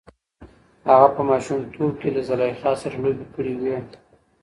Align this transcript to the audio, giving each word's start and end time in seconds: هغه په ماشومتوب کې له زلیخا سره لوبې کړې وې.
هغه 0.89 1.07
په 1.15 1.21
ماشومتوب 1.29 1.91
کې 2.01 2.09
له 2.15 2.21
زلیخا 2.29 2.71
سره 2.81 2.95
لوبې 3.03 3.25
کړې 3.35 3.53
وې. 3.61 3.77